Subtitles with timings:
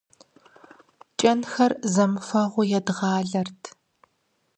[1.19, 3.63] КӀэнхэр зэмыфэгъуу едгъалэрт.